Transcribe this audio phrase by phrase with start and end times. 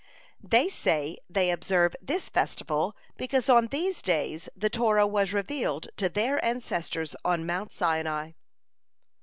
[0.41, 6.09] They say they observe this festival, because on these days the Torah was revealed to
[6.09, 8.31] their ancestors on Mount Sinai.